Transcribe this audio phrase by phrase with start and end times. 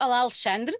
[0.00, 0.76] Olá, Alexandre.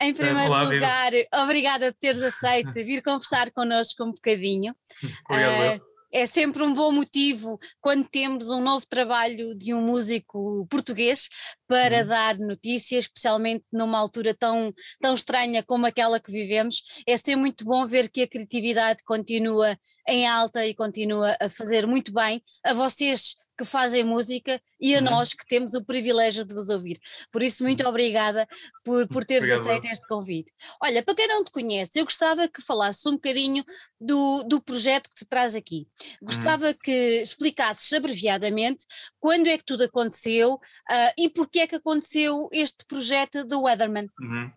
[0.00, 4.74] Em primeiro Olá, lugar, obrigada por teres aceito vir conversar connosco um bocadinho.
[5.28, 5.80] Obrigado.
[5.80, 11.28] Uh, é sempre um bom motivo quando temos um novo trabalho de um músico português
[11.66, 12.06] para uhum.
[12.06, 16.82] dar notícias, especialmente numa altura tão, tão estranha como aquela que vivemos.
[17.06, 19.76] É sempre muito bom ver que a criatividade continua
[20.06, 24.98] em alta e continua a fazer muito bem a vocês que fazem música e a
[24.98, 25.04] uhum.
[25.04, 26.98] nós que temos o privilégio de vos ouvir.
[27.30, 27.88] Por isso, muito uhum.
[27.88, 28.46] obrigada
[28.84, 29.68] por, por teres Obrigado.
[29.68, 30.52] aceito este convite.
[30.82, 33.64] Olha, para quem não te conhece, eu gostava que falasses um bocadinho
[34.00, 35.86] do, do projeto que te traz aqui.
[36.22, 36.74] Gostava uhum.
[36.82, 38.84] que explicasses abreviadamente
[39.18, 44.08] quando é que tudo aconteceu uh, e porquê é que aconteceu este projeto do Weatherman.
[44.20, 44.52] Uhum.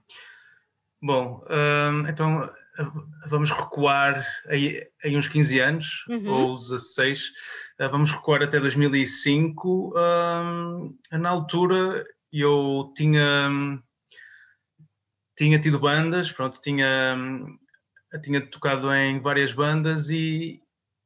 [1.01, 2.49] Bom, um, então
[3.27, 6.27] vamos recuar aí, uns 15 anos, uhum.
[6.27, 7.31] ou 16,
[7.79, 9.93] ah, vamos recuar até 2005.
[9.97, 13.49] Um, na altura eu tinha,
[15.37, 17.17] tinha tido bandas, pronto, tinha,
[18.23, 20.61] tinha tocado em várias bandas e,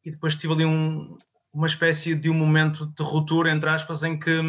[0.06, 1.18] e depois tive ali um,
[1.54, 4.42] uma espécie de um momento de ruptura, entre aspas, em que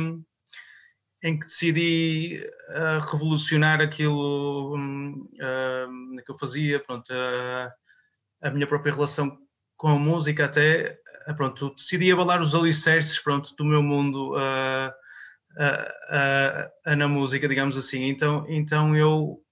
[1.22, 7.70] em que decidi uh, revolucionar aquilo uh, que eu fazia, pronto, uh,
[8.42, 9.38] a minha própria relação
[9.76, 10.98] com a música até,
[11.36, 14.34] pronto, decidi abalar os alicerces, pronto, do meu mundo
[16.86, 18.04] na música, digamos assim.
[18.08, 19.42] Então, então eu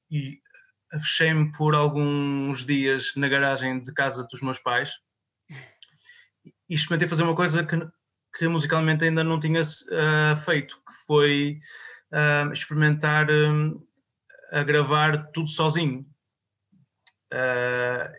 [1.00, 4.92] fechei-me por alguns dias na garagem de casa dos meus pais
[6.68, 7.76] e experimentei fazer uma coisa que
[8.38, 11.60] que musicalmente ainda não tinha uh, feito, que foi
[12.12, 13.84] uh, experimentar um,
[14.52, 16.06] a gravar tudo sozinho.
[17.32, 18.14] Uh,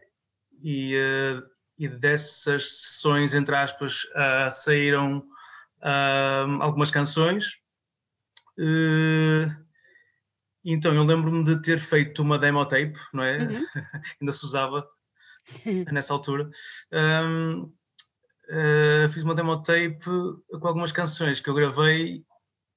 [0.61, 0.93] e,
[1.77, 4.05] e, dessas sessões, entre aspas,
[4.51, 5.23] saíram
[6.59, 7.53] algumas canções.
[10.65, 13.37] então eu lembro-me de ter feito uma demo tape, não é?
[13.37, 13.65] Uhum.
[14.19, 14.85] ainda se usava
[15.93, 16.49] nessa altura.
[16.91, 17.71] Um,
[18.49, 22.23] uh, fiz uma demo tape com algumas canções que eu gravei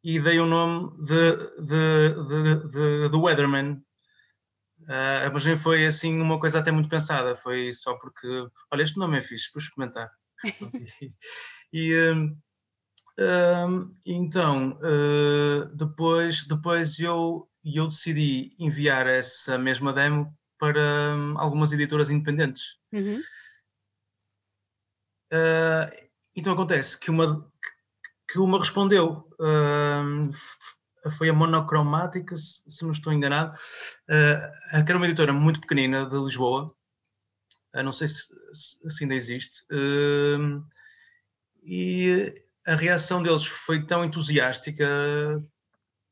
[0.05, 3.82] e dei o nome de, de, de, de, Weatherman.
[4.82, 8.99] Uh, mas nem foi assim uma coisa até muito pensada, foi só porque, olha, este
[8.99, 10.11] nome é fixe, para experimentar.
[11.72, 12.37] e, um,
[13.69, 21.72] um, então, uh, depois, depois eu, eu decidi enviar essa mesma demo para um, algumas
[21.72, 22.77] editoras independentes.
[22.93, 23.21] Uhum.
[25.32, 25.91] Uh,
[26.37, 27.50] então acontece que uma,
[28.31, 35.06] que uma respondeu, uh, foi a Monocromática, se não estou enganado, uh, que era uma
[35.06, 36.75] editora muito pequenina de Lisboa,
[37.75, 39.65] uh, não sei se, se, ainda existe,
[41.64, 42.34] e
[42.66, 44.87] a reação deles foi tão entusiástica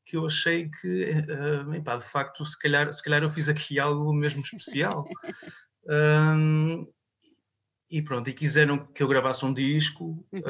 [0.05, 3.79] que eu achei que, uh, epá, de facto, se calhar, se calhar eu fiz aqui
[3.79, 5.05] algo mesmo especial.
[7.91, 10.25] e pronto, e quiseram que eu gravasse um disco.
[10.31, 10.41] Uhum.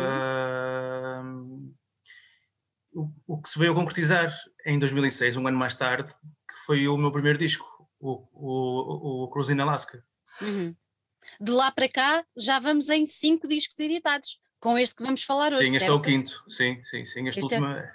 [1.33, 1.73] Uh,
[2.93, 4.31] o, o, que se veio a concretizar
[4.65, 7.65] em 2006, um ano mais tarde, que foi o meu primeiro disco,
[7.99, 10.03] o, o, o Cruise in Alaska.
[10.41, 10.75] Uhum.
[11.39, 15.51] De lá para cá já vamos em cinco discos editados, com este que vamos falar
[15.53, 15.69] hoje.
[15.69, 15.93] Sim, este certo?
[15.93, 17.27] é o quinto, sim, sim, sim.
[17.27, 17.91] Este, este último é...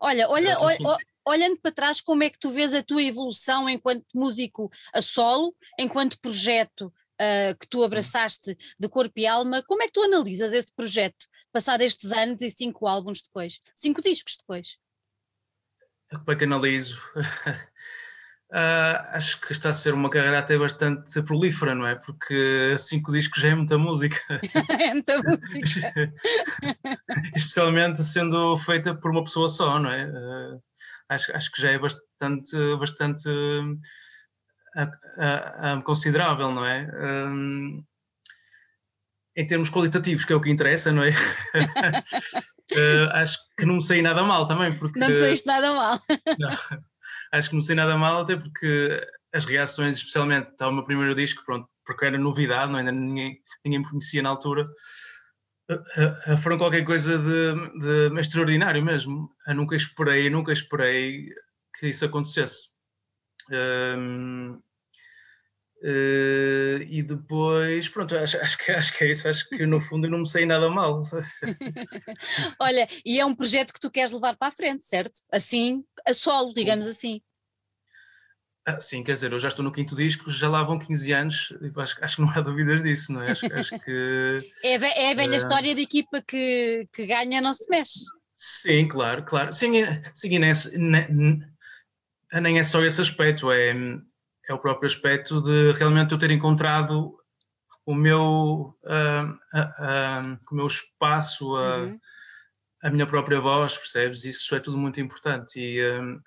[0.00, 3.68] Olha, olha, é olha, olhando para trás, como é que tu vês a tua evolução
[3.68, 9.82] enquanto músico a solo, enquanto projeto uh, que tu abraçaste de corpo e alma, como
[9.82, 14.36] é que tu analisas esse projeto, passado estes anos e cinco álbuns depois, cinco discos
[14.38, 14.78] depois?
[16.10, 17.00] Como é que analiso?
[18.50, 21.96] Uh, acho que está a ser uma carreira até bastante prolífera, não é?
[21.96, 24.20] Porque cinco discos já é muita música.
[24.80, 26.12] é muita música.
[27.34, 30.06] Especialmente sendo feita por uma pessoa só, não é?
[30.06, 30.62] Uh,
[31.08, 33.28] acho, acho que já é bastante, bastante
[35.84, 36.90] considerável, não é?
[36.94, 37.84] Um,
[39.36, 41.10] em termos qualitativos, que é o que interessa, não é?
[41.10, 41.14] uh,
[43.12, 44.98] acho que não sei nada mal também, porque...
[44.98, 45.98] Não saíste nada mal.
[46.38, 46.50] não,
[47.32, 51.44] acho que não sei nada mal, até porque as reações, especialmente ao meu primeiro disco,
[51.44, 52.80] pronto, porque era novidade, não é?
[52.80, 54.66] ainda ninguém, ninguém me conhecia na altura,
[55.70, 59.30] uh, uh, foram qualquer coisa de, de extraordinário mesmo.
[59.46, 61.28] Eu nunca esperei, nunca esperei
[61.78, 62.70] que isso acontecesse.
[63.50, 64.60] Um,
[65.82, 70.06] Uh, e depois, pronto, acho, acho, que, acho que é isso, acho que no fundo
[70.06, 71.02] eu não me sei nada mal.
[72.60, 75.20] Olha, e é um projeto que tu queres levar para a frente, certo?
[75.30, 77.20] Assim, a solo, digamos assim.
[78.68, 81.54] Ah, sim, quer dizer, eu já estou no quinto disco, já lá vão 15 anos,
[81.76, 83.30] acho, acho que não há dúvidas disso, não é?
[83.30, 84.52] Acho, acho que.
[84.64, 85.38] é, é a velha uh...
[85.38, 88.00] história de equipa que, que ganha não se mexe.
[88.34, 89.52] Sim, claro, claro.
[89.52, 89.72] Sim,
[90.14, 93.72] sim nesse, nem é só esse aspecto, é,
[94.48, 97.16] é o próprio aspecto de realmente eu ter encontrado
[97.84, 101.98] o meu, uh, uh, uh, o meu espaço, uhum.
[102.82, 104.24] a minha própria voz, percebes?
[104.24, 105.80] Isso é tudo muito importante e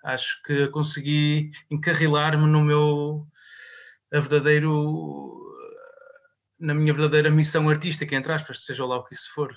[0.04, 3.28] acho que consegui encarrilar-me no meu
[4.12, 5.38] verdadeiro
[6.60, 9.56] na minha verdadeira missão artística, entre aspas, seja lá o que isso for.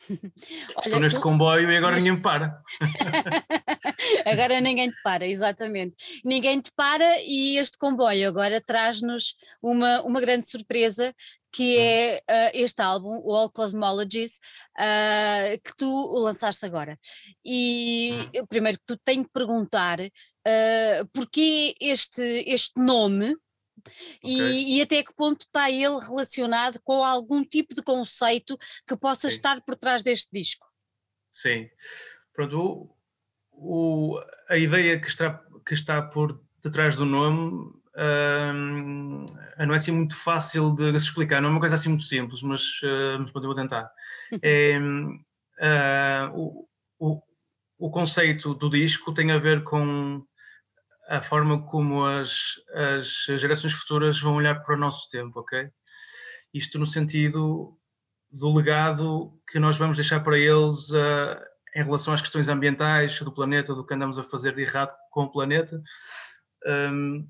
[0.76, 1.22] Olha, Estou neste tu...
[1.22, 2.04] comboio e agora Mas...
[2.04, 2.62] ninguém me para.
[4.24, 6.20] agora ninguém te para, exatamente.
[6.24, 11.14] Ninguém te para e este comboio agora traz-nos uma, uma grande surpresa
[11.50, 11.80] que hum.
[11.80, 14.38] é uh, este álbum, o All Cosmologies,
[14.78, 15.88] uh, que tu
[16.20, 16.98] lançaste agora.
[17.44, 18.30] E hum.
[18.34, 23.34] eu, primeiro que tu tenho que perguntar uh, porquê este, este nome
[24.22, 29.28] e, e, até que ponto está ele relacionado com algum tipo de conceito que possa
[29.28, 29.36] Sim.
[29.36, 30.66] estar por trás deste disco?
[31.32, 31.68] Sim.
[32.32, 32.58] Pronto,
[33.52, 37.72] o, o, a ideia que está, que está por detrás do nome
[38.54, 39.26] hum,
[39.58, 42.42] não é assim muito fácil de, se explicar, não é uma coisa assim muito simples,
[42.42, 43.90] mas, uh, mas eu vou tentar.
[44.42, 46.68] é, uh, o,
[46.98, 47.22] o,
[47.78, 50.24] o conceito do disco tem a ver com
[51.08, 55.70] a forma como as, as gerações futuras vão olhar para o nosso tempo, ok?
[56.52, 57.78] Isto no sentido
[58.30, 61.40] do legado que nós vamos deixar para eles uh,
[61.74, 65.24] em relação às questões ambientais do planeta, do que andamos a fazer de errado com
[65.24, 65.82] o planeta.
[66.66, 67.26] Um,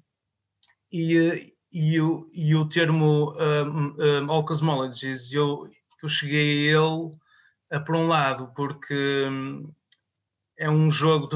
[0.91, 5.69] e, e, o, e o termo um, um, All Cosmologies, eu,
[6.03, 7.15] eu cheguei a ele
[7.73, 9.73] uh, por um lado, porque hum,
[10.57, 11.29] é um jogo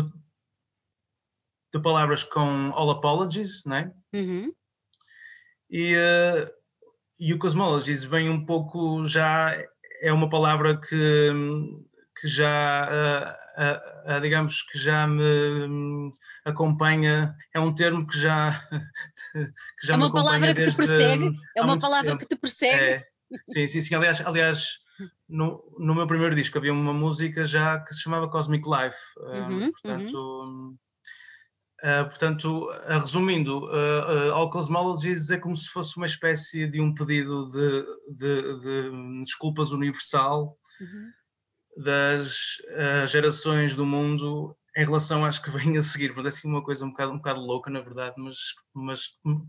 [1.73, 3.93] de, palavras com all apologies, não é?
[4.15, 4.53] Uhum.
[5.71, 6.51] E, uh,
[7.19, 9.57] e o cosmologies vem um pouco já,
[10.03, 11.31] é uma palavra que,
[12.21, 16.11] que já, uh, uh, digamos, que já me
[16.45, 18.69] acompanha, é um termo que já,
[19.33, 22.19] que já é uma palavra que te persegue, é uma palavra tempo.
[22.19, 22.85] que te persegue.
[22.85, 23.07] É,
[23.49, 24.79] sim, sim, sim, aliás, aliás
[25.29, 29.73] no, no meu primeiro disco havia uma música já que se chamava Cosmic Life, uhum,
[29.73, 30.17] portanto...
[30.17, 30.77] Uhum
[31.83, 36.95] Uh, portanto, uh, resumindo, uh, All Cosmologies é como se fosse uma espécie de um
[36.95, 37.85] pedido de,
[38.17, 41.11] de, de desculpas universal uhum.
[41.83, 42.63] das
[43.09, 46.15] gerações do mundo em relação às que vêm a seguir.
[46.15, 48.37] Parece assim uma coisa um bocado, um bocado louca, na verdade, mas,
[48.75, 49.01] mas,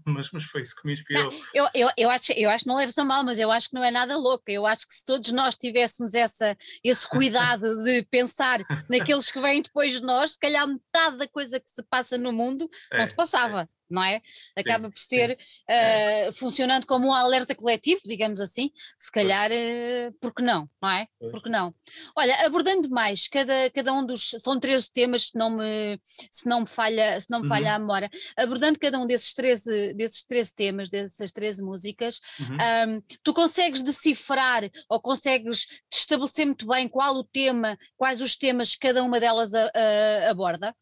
[0.06, 1.31] mas, mas foi isso que me inspirou.
[1.31, 3.70] Não, eu, eu, eu, acho, eu acho que não leves a mal, mas eu acho
[3.70, 4.52] que não é nada louca.
[4.52, 8.60] Eu acho que se todos nós tivéssemos essa, esse cuidado de pensar
[8.90, 12.31] naqueles que vêm depois de nós, se calhar metade da coisa que se passa no
[12.34, 13.62] mundo é, não se passava.
[13.62, 14.22] É não é?
[14.56, 20.14] Acaba sim, por ser uh, funcionando como um alerta coletivo, digamos assim, se calhar, uh,
[20.20, 21.08] porque não, não é?
[21.31, 21.74] Porque não?
[22.16, 26.00] Olha, abordando mais, cada, cada um dos, são 13 temas, se não me,
[26.31, 27.75] se não me falha, se não me falha uhum.
[27.75, 32.57] a memória, abordando cada um desses 13, desses 13 temas, dessas 13 músicas, uhum.
[32.98, 38.75] um, tu consegues decifrar ou consegues estabelecer muito bem qual o tema, quais os temas
[38.75, 40.75] que cada uma delas a, a, aborda?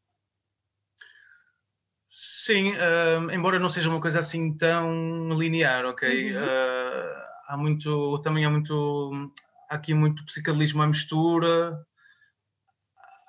[2.09, 6.33] Sim, uh, embora não seja uma coisa assim tão linear, ok?
[6.33, 6.43] Uhum.
[6.43, 9.31] Uh, há muito, também há muito,
[9.69, 11.85] há aqui muito psicadelismo à mistura,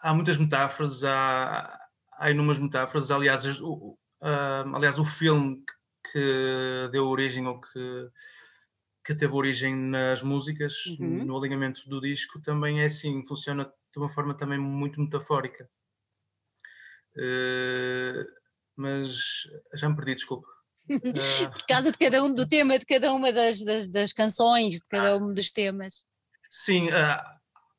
[0.03, 1.79] há muitas metáforas, há,
[2.19, 5.63] há inúmeras metáforas, aliás, o, uh, aliás, o filme
[6.11, 8.09] que deu origem ou que,
[9.05, 11.25] que teve origem nas músicas, uhum.
[11.25, 15.69] no alinhamento do disco, também é assim, funciona de uma forma também muito metafórica.
[17.17, 18.25] Uh,
[18.77, 20.49] mas já me perdi, desculpa.
[20.89, 24.89] Por causa de cada um, do tema de cada uma das, das, das canções, de
[24.89, 25.17] cada ah.
[25.17, 26.07] um dos temas.
[26.51, 27.23] Sim, uh,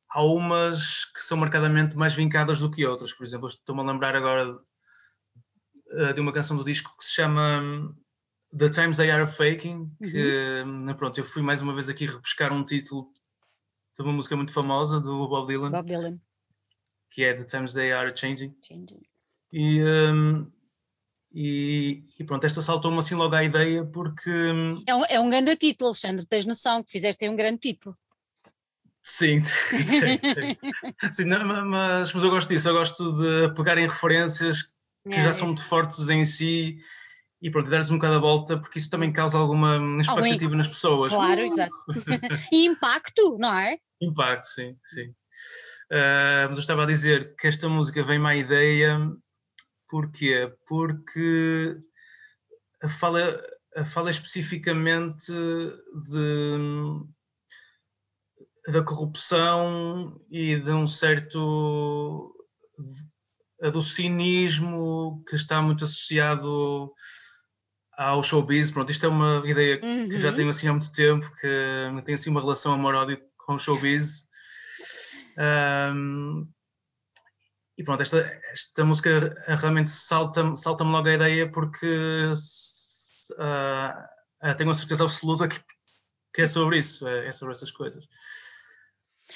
[0.10, 3.14] há umas que são marcadamente mais vincadas do que outras.
[3.14, 4.54] Por exemplo, estou-me a lembrar agora
[6.14, 7.96] de uma canção do disco que se chama hum,
[8.58, 10.94] The Times They Are Faking, que uhum.
[10.96, 13.12] pronto, eu fui mais uma vez aqui repescar um título
[13.96, 16.20] de uma música muito famosa do Bob Dylan, Bob Dylan.
[17.12, 18.56] que é The Times They Are Changing.
[18.62, 19.02] Changing.
[19.52, 20.52] E um,
[21.34, 24.30] e, e, pronto, esta saltou-me assim logo à ideia porque.
[24.30, 27.98] Hum, é um, é um grande título, Alexandre, tens noção que fizeste um grande título.
[29.02, 31.12] Sim, sim, sim.
[31.12, 35.34] sim mas, mas eu gosto disso, eu gosto de pegar em referências que é, já
[35.34, 36.78] são muito fortes em si
[37.42, 40.58] e pronto, dar-lhes um bocado a volta, porque isso também causa alguma expectativa Algum...
[40.58, 41.12] nas pessoas.
[41.12, 41.44] Claro, uh!
[41.44, 41.76] exato.
[42.52, 43.78] e impacto, não é?
[44.02, 45.10] Impacto, sim, sim.
[45.92, 48.98] Uh, mas eu estava a dizer que esta música vem-me à ideia
[49.94, 50.52] Porquê?
[50.68, 51.78] Porque
[53.00, 53.40] fala,
[53.86, 56.58] fala especificamente de,
[58.72, 62.34] da corrupção e de um certo
[63.72, 66.92] do cinismo que está muito associado
[67.98, 68.72] ao showbiz.
[68.72, 70.10] Pronto, isto é uma ideia uhum.
[70.10, 73.60] que já tenho assim há muito tempo, que tenho assim uma relação amor-ódio com o
[73.60, 74.28] showbiz.
[75.38, 76.48] Um,
[77.78, 78.20] e pronto, esta,
[78.52, 82.26] esta música realmente salta-me salta logo a ideia porque
[83.32, 85.60] uh, tenho a certeza absoluta que,
[86.36, 88.08] que é sobre isso, é, é sobre essas coisas.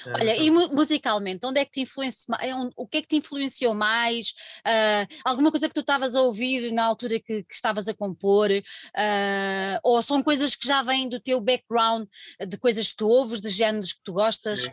[0.06, 2.34] Olha, e musicalmente, onde é que te influencia,
[2.76, 4.30] o que é que te influenciou mais?
[4.60, 8.50] Uh, alguma coisa que tu estavas a ouvir na altura que, que estavas a compor?
[8.50, 12.06] Uh, ou são coisas que já vêm do teu background,
[12.46, 14.70] de coisas que tu ouves, de géneros que tu gostas?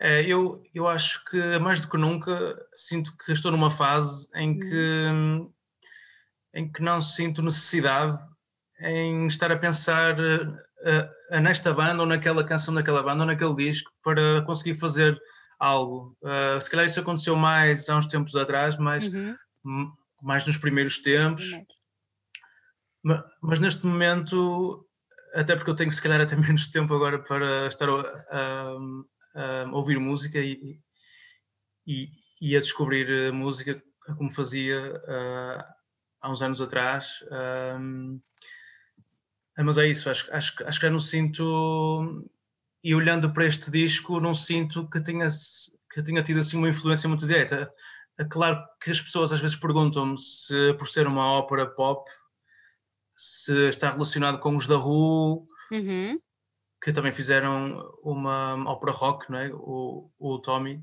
[0.00, 4.58] É, eu, eu acho que mais do que nunca sinto que estou numa fase em
[4.58, 5.52] que, hum.
[6.54, 8.18] em que não sinto necessidade
[8.80, 10.16] em estar a pensar
[10.80, 15.20] uh, uh, nesta banda ou naquela canção daquela banda ou naquele disco para conseguir fazer
[15.58, 16.16] algo.
[16.22, 19.92] Uh, se calhar isso aconteceu mais há uns tempos atrás, mais, uhum.
[20.22, 21.52] mais nos primeiros tempos.
[21.52, 21.66] Uhum.
[23.02, 24.86] Mas, mas, neste momento,
[25.34, 28.74] até porque eu tenho se calhar até menos tempo agora para estar a,
[29.34, 30.80] a ouvir música e,
[31.86, 32.08] e,
[32.40, 33.82] e, a descobrir música
[34.16, 35.00] como fazia
[36.20, 37.20] há uns anos atrás.
[39.58, 42.30] Mas é isso, acho, acho, acho que já não sinto.
[42.82, 45.28] E olhando para este disco, não sinto que tenha,
[45.92, 47.70] que tenha tido assim uma influência muito direta.
[48.18, 52.10] É claro que as pessoas às vezes perguntam-me se, por ser uma ópera pop,
[53.16, 56.18] se está relacionado com os da Who, uhum.
[56.82, 59.50] que também fizeram uma ópera rock, não é?
[59.52, 60.82] o, o Tommy.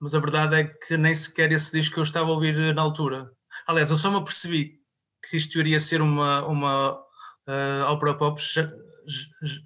[0.00, 3.30] Mas a verdade é que nem sequer esse disco eu estava a ouvir na altura.
[3.66, 4.80] Aliás, eu só me apercebi
[5.28, 7.02] que isto iria ser uma, uma
[7.48, 8.70] uh, ópera pop já,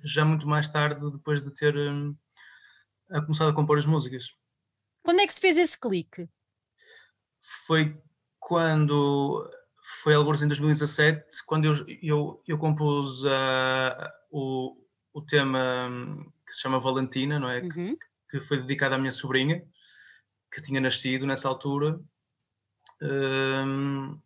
[0.05, 2.17] já, muito mais tarde, depois de ter um,
[3.25, 4.33] começado a compor as músicas.
[5.03, 6.29] Quando é que se fez esse clique?
[7.67, 7.97] Foi
[8.41, 9.49] quando
[10.03, 14.77] foi alguns em 2017, quando eu, eu, eu compus uh, o,
[15.13, 17.61] o tema hum, que se chama Valentina, não é?
[17.61, 17.71] Uhum.
[17.71, 17.99] Que,
[18.31, 19.65] que, foi dedicado à minha sobrinha,
[20.53, 22.01] que tinha nascido nessa altura.
[23.03, 24.21] Um,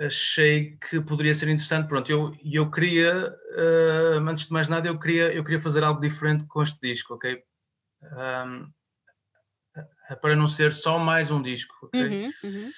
[0.00, 1.86] achei que poderia ser interessante.
[1.86, 6.00] Pronto, eu, eu queria, uh, antes de mais nada, eu queria, eu queria fazer algo
[6.00, 7.42] diferente com este disco, ok?
[8.02, 8.72] Um,
[10.20, 12.02] para não ser só mais um disco, ok?
[12.02, 12.70] Uhum, uhum.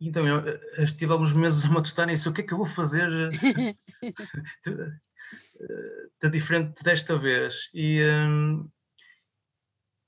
[0.00, 3.10] Então eu estive alguns meses a matutar nisso, o que é que eu vou fazer
[4.64, 4.74] de,
[6.22, 7.68] de, diferente desta vez?
[7.74, 8.70] E, um,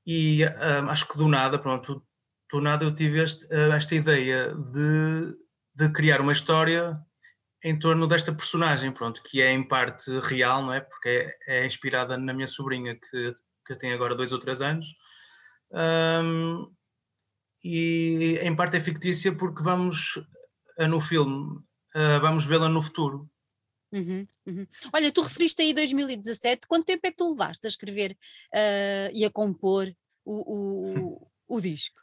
[0.06, 2.06] e um, acho que do nada, pronto,
[2.52, 5.34] do nada eu tive este, esta ideia de
[5.74, 6.98] de criar uma história
[7.62, 10.80] em torno desta personagem, pronto, que é em parte real, não é?
[10.80, 11.08] Porque
[11.46, 13.34] é, é inspirada na minha sobrinha que,
[13.66, 14.86] que tem agora dois ou três anos.
[15.70, 16.72] Um,
[17.62, 20.16] e em parte é fictícia porque vamos
[20.78, 21.58] uh, no filme,
[21.94, 23.30] uh, vamos vê-la no futuro.
[23.92, 24.66] Uhum, uhum.
[24.92, 28.12] Olha, tu referiste aí 2017, quanto tempo é que tu levaste a escrever
[28.54, 29.92] uh, e a compor
[30.24, 32.00] o, o, o disco?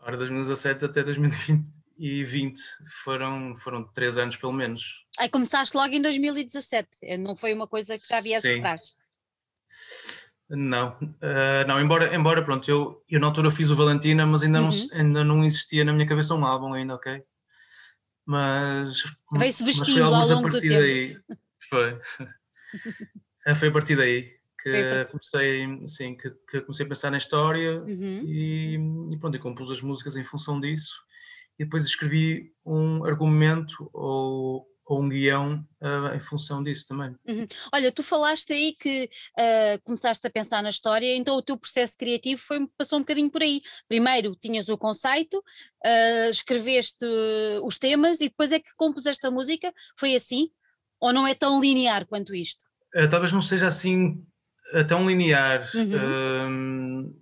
[0.00, 2.58] Ora, 2017 até 2020 e 20
[3.04, 5.04] foram, foram três anos pelo menos.
[5.18, 8.96] Aí começaste logo em 2017, eh, não foi uma coisa que já viesse atrás?
[10.48, 14.62] Não, uh, não, embora, embora pronto, eu, eu na altura fiz o Valentina, mas ainda,
[14.62, 14.70] uhum.
[14.70, 17.22] não, ainda não existia na minha cabeça um álbum ainda, ok?
[18.24, 19.04] Mas...
[19.36, 20.74] Veio-se vestindo ao longo do tempo.
[20.74, 21.18] Daí,
[21.68, 22.00] foi.
[23.46, 24.30] Eh, foi a partir daí
[24.62, 28.22] que comecei, sim, que, que, comecei a pensar na história uhum.
[28.26, 28.74] e,
[29.14, 31.02] e pronto, e compus as músicas em função disso
[31.60, 37.14] e depois escrevi um argumento ou, ou um guião uh, em função disso também.
[37.28, 37.46] Uhum.
[37.70, 41.98] Olha, tu falaste aí que uh, começaste a pensar na história, então o teu processo
[41.98, 43.60] criativo foi, passou um bocadinho por aí.
[43.86, 47.04] Primeiro tinhas o conceito, uh, escreveste
[47.62, 50.48] os temas e depois é que compuseste a música, foi assim?
[50.98, 52.64] Ou não é tão linear quanto isto?
[53.08, 54.24] talvez não seja assim
[54.88, 55.70] tão linear.
[55.74, 57.12] Uhum.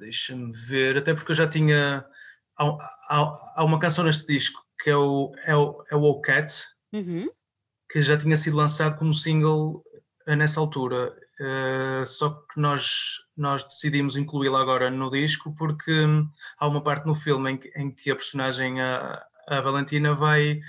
[0.00, 2.04] Deixa-me ver, até porque eu já tinha
[2.60, 6.54] há, há, uma canção neste disco que é o, é o, é o Cat,
[6.92, 7.28] uhum.
[7.90, 9.84] que já tinha sido lançado como single
[10.26, 11.14] eh, nessa altura.
[11.40, 17.06] Uh, só que nós, nós decidimos incluí-la agora no disco porque hum, há uma parte
[17.06, 20.60] no filme em que, em que a personagem, a, a, Valentina, vai,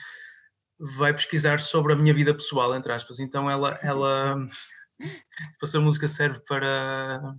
[0.97, 3.19] vai pesquisar sobre a minha vida pessoal, entre aspas.
[3.19, 4.35] Então ela, ela
[5.61, 7.35] a música serve para,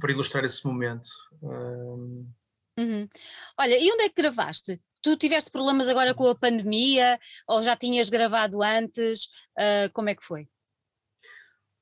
[0.00, 1.08] para ilustrar esse momento.
[1.40, 2.26] Uh,
[2.78, 3.08] Uhum.
[3.58, 4.80] Olha, e onde é que gravaste?
[5.02, 9.24] Tu tiveste problemas agora com a pandemia ou já tinhas gravado antes?
[9.58, 10.48] Uh, como é que foi?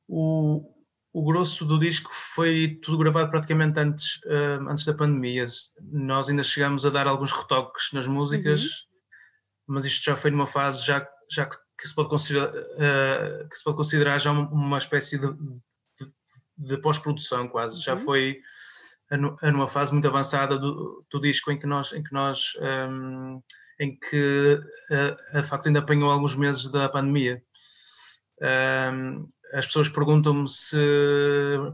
[0.09, 0.64] O,
[1.12, 5.44] o grosso do disco foi tudo gravado praticamente antes, uh, antes da pandemia.
[5.80, 8.70] Nós ainda chegamos a dar alguns retoques nas músicas, uhum.
[9.68, 13.56] mas isto já foi numa fase já, já que, que se pode considerar, uh, que
[13.56, 16.12] se pode considerar já uma, espécie de, de,
[16.56, 17.76] de pós-produção quase.
[17.76, 17.82] Uhum.
[17.82, 18.40] Já foi
[19.11, 23.43] numa fase muito avançada do, do, disco em que nós, em que nós um,
[23.81, 27.43] em que uh, de facto ainda apanhou alguns meses da pandemia.
[28.93, 30.76] Um, as pessoas perguntam-me se,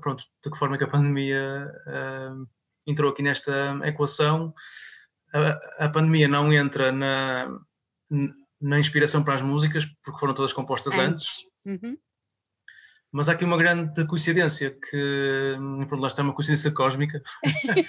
[0.01, 2.49] pronto, de que forma que a pandemia uh,
[2.87, 4.55] entrou aqui nesta equação.
[5.35, 7.59] A, a, pandemia não entra na,
[8.61, 11.41] na inspiração para as músicas, porque foram todas compostas antes.
[11.67, 11.83] antes.
[11.85, 11.99] Uhum.
[13.17, 15.57] Mas há aqui uma grande coincidência, que
[15.89, 17.23] pronto, lá está uma coincidência cósmica,
[17.75, 17.87] que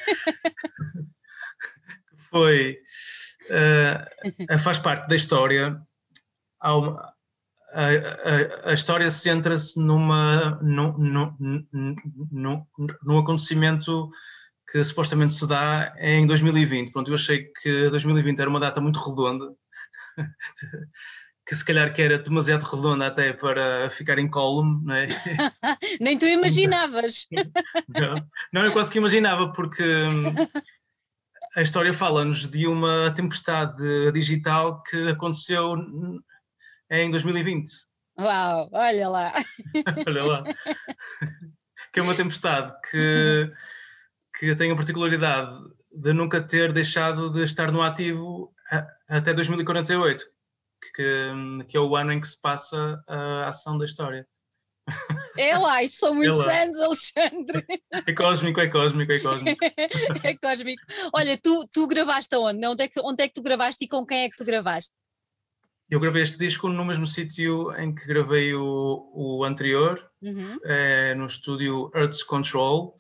[2.30, 2.80] foi,
[3.50, 5.82] uh, faz parte da história,
[6.64, 7.14] uma,
[7.74, 7.88] a,
[8.68, 11.66] a, a história centra-se numa, num, num,
[12.32, 12.66] num,
[13.04, 14.10] num, acontecimento
[14.72, 16.94] que supostamente se dá em 2020.
[16.94, 19.54] Pronto, eu achei que 2020 era uma data muito redonda,
[21.48, 25.08] que se calhar que era demasiado redonda até para ficar em column, não é?
[26.02, 27.26] Nem tu imaginavas.
[27.88, 28.16] não,
[28.52, 30.36] não, eu quase que imaginava, porque hum,
[31.56, 35.76] a história fala-nos de uma tempestade digital que aconteceu
[36.92, 37.72] em 2020.
[38.20, 39.34] Uau, olha lá.
[40.06, 40.44] olha lá.
[41.94, 43.52] que é uma tempestade que,
[44.38, 45.58] que tem a particularidade
[45.94, 48.54] de nunca ter deixado de estar no ativo
[49.08, 50.26] até 2048,
[50.98, 54.28] que, que é o ano em que se passa a ação da história.
[55.38, 57.66] É lá, isso são muitos é anos, Alexandre.
[57.92, 59.60] É cósmico, é cósmico, é cósmico.
[60.24, 60.82] é cósmico.
[61.14, 62.66] Olha, tu, tu gravaste aonde?
[62.66, 64.96] Onde é, que, onde é que tu gravaste e com quem é que tu gravaste?
[65.90, 70.58] Eu gravei este disco no mesmo sítio em que gravei o, o anterior, uhum.
[70.64, 72.96] é, no estúdio Earth's Control.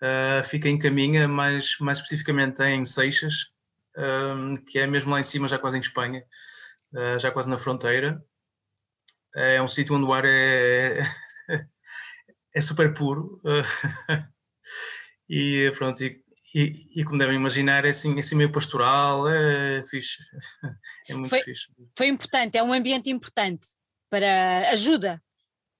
[0.00, 3.52] Uh, fica em Caminha, mais, mais especificamente em Seixas,
[3.96, 6.22] um, que é mesmo lá em cima, já quase em Espanha,
[6.94, 8.22] uh, já quase na fronteira.
[9.34, 11.00] É um sítio onde o ar é,
[12.54, 13.40] é super puro.
[13.44, 14.28] Uh,
[15.28, 16.22] e pronto, e
[16.54, 20.16] e, e, como devem imaginar, é assim, é assim meio pastoral, é fixe.
[21.08, 21.68] É muito foi, fixe.
[21.96, 23.66] Foi importante, é um ambiente importante
[24.10, 25.22] para ajuda.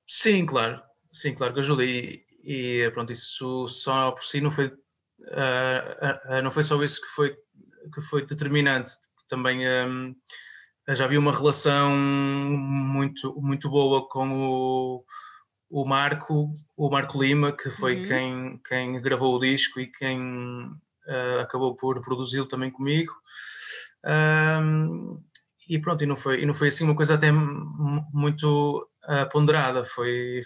[0.07, 1.85] Sim, claro, sim, claro que ajuda.
[1.85, 7.01] E, e pronto, isso só por si não foi, uh, uh, não foi só isso
[7.01, 7.37] que foi,
[7.94, 8.92] que foi determinante.
[9.29, 10.14] Também um,
[10.94, 15.05] já havia uma relação muito, muito boa com o
[15.70, 18.09] o Marco, o Marco Lima, que foi uhum.
[18.09, 23.12] quem, quem gravou o disco e quem uh, acabou por produzi-lo também comigo.
[24.05, 25.22] Um,
[25.68, 29.85] e pronto, e não, foi, e não foi assim uma coisa até muito uh, ponderada,
[29.85, 30.42] foi,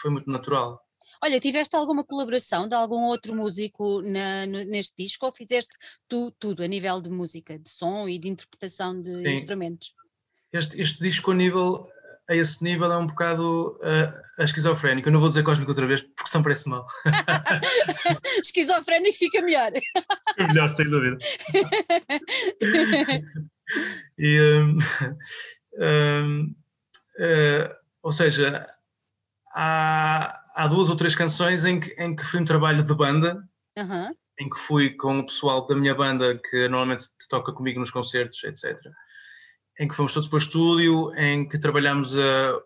[0.00, 0.80] foi muito natural.
[1.24, 5.72] Olha, tiveste alguma colaboração de algum outro músico na, neste disco ou fizeste
[6.08, 9.34] tu tudo a nível de música, de som e de interpretação de Sim.
[9.34, 9.94] instrumentos?
[10.52, 11.88] Este, este disco a nível
[12.28, 15.08] a esse nível é um bocado uh, esquizofrénico.
[15.08, 16.86] Eu não vou dizer cósmico outra vez, porque senão parece mal.
[18.42, 19.72] esquizofrénico fica melhor.
[20.38, 21.18] melhor, sem dúvida.
[24.18, 24.78] e, um,
[25.78, 26.54] um,
[27.18, 28.66] uh, ou seja,
[29.54, 33.42] há, há duas ou três canções em que, em que foi um trabalho de banda,
[33.78, 34.14] uhum.
[34.40, 38.42] em que fui com o pessoal da minha banda que normalmente toca comigo nos concertos,
[38.44, 38.78] etc
[39.78, 42.62] em que fomos todos para o estúdio, em que trabalhamos uh,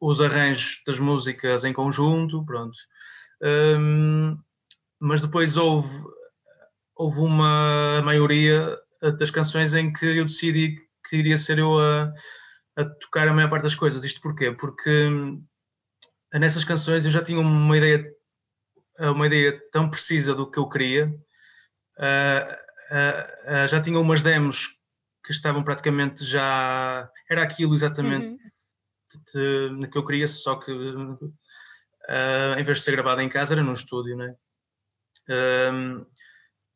[0.00, 2.76] os arranjos das músicas em conjunto, pronto.
[3.42, 4.38] Um,
[5.00, 5.88] mas depois houve,
[6.94, 8.78] houve uma maioria
[9.18, 10.76] das canções em que eu decidi
[11.08, 12.12] que iria ser eu a,
[12.76, 14.04] a tocar a maior parte das coisas.
[14.04, 14.52] Isto porquê?
[14.52, 15.42] Porque hum,
[16.38, 18.12] nessas canções eu já tinha uma ideia,
[18.98, 21.06] uma ideia tão precisa do que eu queria,
[21.98, 24.78] uh, uh, já tinha umas demos
[25.24, 27.10] que estavam praticamente já.
[27.28, 28.40] Era aquilo exatamente
[29.34, 29.88] uhum.
[29.88, 34.16] que eu queria, só que em vez de ser gravado em casa, era num estúdio,
[34.16, 34.34] né?
[35.28, 36.04] Um,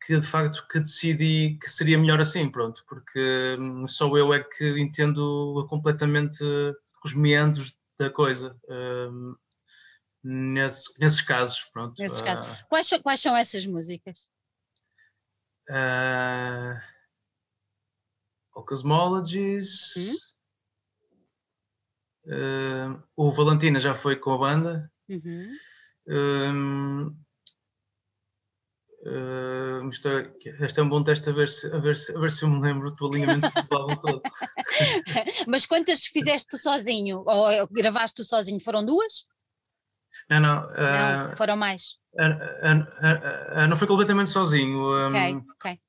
[0.06, 4.42] que de facto que decidi que seria melhor assim, pronto, porque hum, só eu é
[4.42, 6.44] que entendo completamente
[7.02, 8.56] os meandros da coisa.
[8.68, 9.34] Um,
[10.24, 12.00] nesse, nesses casos, pronto.
[12.00, 12.46] Nesses casos.
[12.46, 14.30] Uh, quais, quais são essas músicas?
[15.68, 16.80] Uh,
[18.54, 19.94] o Cosmologies.
[19.96, 20.16] Hum?
[22.26, 24.92] Uh, o Valentina já foi com a banda.
[25.08, 25.56] Uhum.
[26.06, 27.06] Um,
[29.06, 32.32] uh, é, este é um bom teste a ver se, a ver se, a ver
[32.32, 34.22] se eu me lembro do alinhamento do álbum todo.
[35.46, 37.22] Mas quantas fizeste tu sozinho?
[37.26, 38.60] Ou gravaste tu sozinho?
[38.60, 39.26] Foram duas?
[40.30, 41.28] Não, não.
[41.28, 41.98] não foram mais.
[43.68, 44.80] não foi completamente sozinho.
[45.08, 45.80] Ok, ok.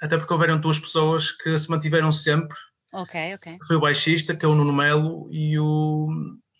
[0.00, 2.56] até porque houveram duas pessoas que se mantiveram sempre.
[2.92, 3.58] Ok, ok.
[3.66, 6.08] Foi o baixista, que é o Nuno Melo, e o,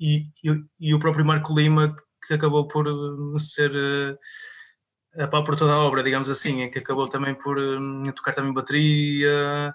[0.01, 2.87] e, e, e o próprio Marco Lima, que acabou por
[3.41, 3.73] ser
[5.19, 7.57] a pau por toda a obra, digamos assim, que acabou também por
[8.15, 9.75] tocar também bateria,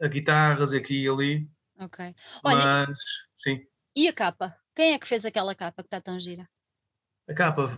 [0.00, 1.48] a guitarras aqui e ali.
[1.78, 2.14] Ok.
[2.42, 2.98] Olha, Mas,
[3.36, 3.60] sim.
[3.96, 4.54] E a capa?
[4.74, 6.48] Quem é que fez aquela capa que está tão gira?
[7.28, 7.70] A capa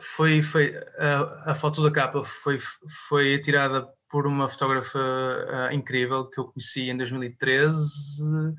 [0.00, 2.58] foi, foi a, a foto da capa foi,
[3.08, 8.54] foi tirada por uma fotógrafa uh, incrível que eu conheci em 2013,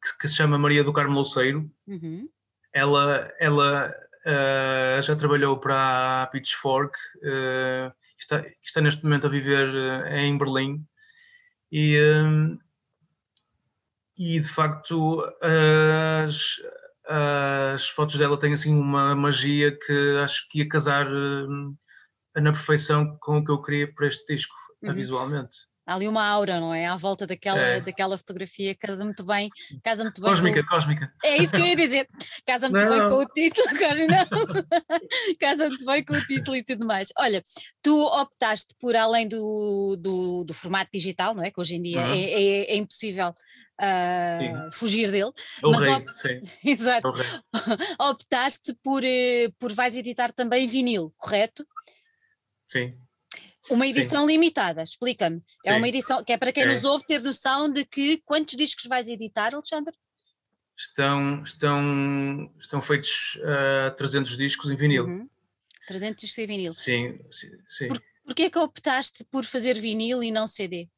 [0.00, 1.68] que, que se chama Maria do Carmo Louceiro.
[1.86, 2.28] Uhum.
[2.72, 9.68] Ela, ela uh, já trabalhou para a Pitchfork, uh, está, está neste momento a viver
[10.12, 10.86] em Berlim
[11.72, 11.98] e,
[14.16, 16.56] e de facto as,
[17.08, 21.76] as fotos dela têm assim uma magia que acho que ia casar uh,
[22.34, 24.92] na perfeição com o que eu queria para este disco, uhum.
[24.92, 25.56] visualmente.
[25.86, 26.86] Há ali uma aura, não é?
[26.86, 27.80] À volta daquela, é.
[27.80, 29.48] daquela fotografia, casa muito bem.
[29.84, 30.68] Casa muito bem cósmica, com...
[30.68, 31.12] cósmica.
[31.22, 32.08] É isso que eu ia dizer.
[32.44, 33.66] Casa muito não, bem com o título,
[34.08, 35.36] não.
[35.38, 37.08] casa muito bem com o título e tudo mais.
[37.16, 37.40] Olha,
[37.82, 41.52] tu optaste por, além do, do, do formato digital, não é?
[41.52, 42.14] Que hoje em dia uhum.
[42.14, 43.32] é, é, é impossível
[43.80, 45.32] uh, fugir dele.
[45.62, 46.06] É o mas rei, op...
[46.16, 46.40] sim.
[46.68, 47.08] Exato.
[47.08, 51.66] É Optaste por, eh, por vais editar também vinil, correto?
[52.66, 52.98] Sim.
[53.68, 54.32] Uma edição sim.
[54.32, 55.42] limitada, explica-me.
[55.64, 56.66] É uma edição que é para quem é.
[56.66, 59.94] nos ouve ter noção de que quantos discos vais editar, Alexandre?
[60.76, 65.06] Estão, estão, estão feitos uh, ah, 300 discos em vinil.
[65.06, 65.28] Uhum.
[65.88, 66.72] 300 discos em vinil.
[66.72, 67.18] Sim,
[67.68, 67.88] sim.
[67.88, 70.88] Por, porquê é que optaste por fazer vinil e não CD?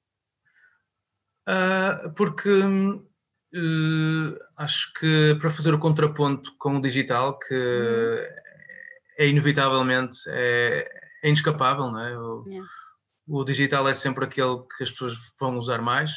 [1.48, 8.26] Uh, porque uh, acho que para fazer o contraponto com o digital, que uhum.
[9.16, 12.18] é inevitavelmente é, é, inescapável, não é?
[12.18, 12.68] O, yeah.
[13.26, 16.12] o, digital é sempre aquele que as pessoas vão usar mais.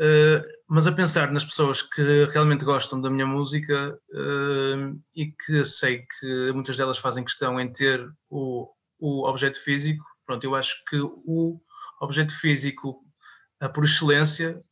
[0.00, 3.98] Uh, mas a pensar nas pessoas que realmente gostam da minha música
[5.16, 10.44] e que sei que muitas delas fazem questão em ter o, o objeto físico, pronto,
[10.44, 11.60] eu acho que o
[12.00, 13.02] objeto físico
[13.74, 14.62] por excelência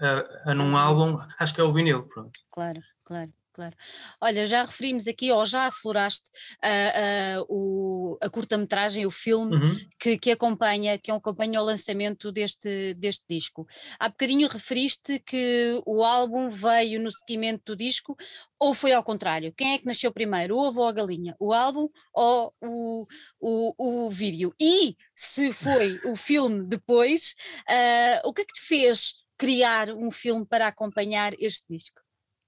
[0.00, 0.76] a, a, num uhum.
[0.76, 2.04] álbum, acho que é o vinil.
[2.04, 2.38] Pronto.
[2.50, 3.32] Claro, claro.
[3.54, 3.76] Claro.
[4.20, 9.76] Olha, já referimos aqui, ou já afloraste uh, uh, o, a curta-metragem, o filme uhum.
[9.96, 13.64] que, que, acompanha, que acompanha o lançamento deste, deste disco.
[13.96, 18.16] Há bocadinho referiste que o álbum veio no seguimento do disco,
[18.58, 19.54] ou foi ao contrário?
[19.56, 21.36] Quem é que nasceu primeiro, o ovo ou a galinha?
[21.38, 23.06] O álbum ou o,
[23.38, 24.52] o, o vídeo?
[24.60, 27.36] E se foi o filme depois,
[27.70, 32.00] uh, o que é que te fez criar um filme para acompanhar este disco?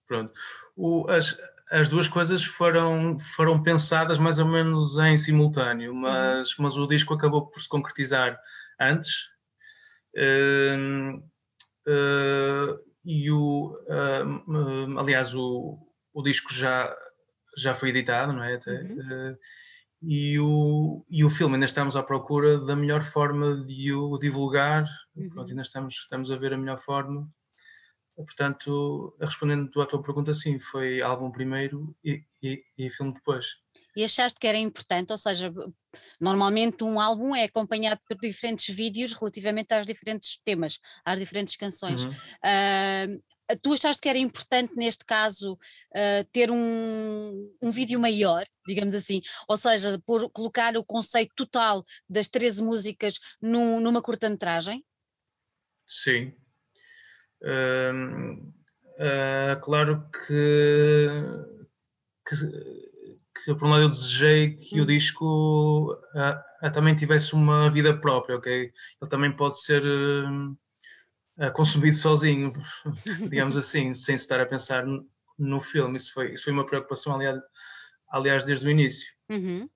[0.08, 0.32] Pronto.
[0.76, 1.36] O, as,
[1.70, 6.00] as duas coisas foram, foram pensadas mais ou menos em simultâneo, uhum.
[6.00, 6.64] mas, uhum.
[6.64, 8.38] mas o disco acabou por se concretizar
[8.80, 9.28] antes.
[10.16, 11.18] Uh,
[11.88, 15.78] uh, e o, uh, aliás, o,
[16.12, 16.94] o disco já,
[17.56, 18.54] já foi editado, não é?
[18.54, 19.36] Até, uhum.
[20.02, 24.84] e, o, e o filme ainda estamos à procura da melhor forma de o divulgar,
[25.16, 25.28] uhum.
[25.30, 27.28] Pronto, ainda estamos, estamos a ver a melhor forma
[28.16, 33.46] Portanto, respondendo à tua pergunta, sim, foi álbum primeiro e, e, e, filme depois.
[33.94, 35.52] E achaste que era importante, ou seja,
[36.18, 42.04] normalmente um álbum é acompanhado por diferentes vídeos relativamente aos diferentes temas, às diferentes canções.
[42.04, 42.10] Uhum.
[42.10, 48.94] Uh, tu achaste que era importante, neste caso, uh, ter um, um vídeo maior, digamos
[48.94, 54.82] assim, ou seja, por colocar o conceito total das 13 músicas num, numa curta-metragem?
[55.86, 56.34] Sim,
[57.42, 58.34] Uh,
[58.98, 61.08] uh, claro que,
[62.26, 62.36] que,
[63.44, 64.84] que, por um lado eu desejei que hum.
[64.84, 68.52] o disco uh, também tivesse uma vida própria, ok?
[68.52, 69.82] Ele também pode ser
[71.54, 72.52] consumido sozinho,
[73.28, 74.86] digamos assim, sem estar a pensar
[75.38, 75.96] no filme.
[75.96, 77.38] Isso foi, isso foi uma preocupação, aliás,
[78.08, 79.06] aliás desde o início.
[79.30, 79.68] Uhum.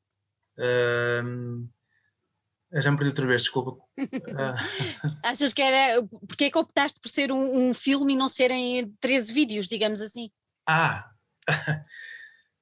[2.72, 3.83] Já me perdi outra vez, desculpa.
[5.24, 6.06] Achas que era.
[6.26, 10.00] Porque é que optaste por ser um, um, filme e não serem 13 vídeos, digamos
[10.00, 10.30] assim?
[10.66, 11.11] Ah!